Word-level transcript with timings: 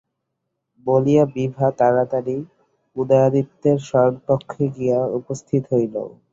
বলিয়া 0.85 1.23
বিভা 1.33 1.67
তাড়াতাড়ি 1.79 2.37
উদয়াদিত্যের 2.95 3.77
শয়নকক্ষে 3.89 4.65
গিয়া 4.75 4.99
উপস্থিত 5.19 5.63
হইল। 5.71 5.95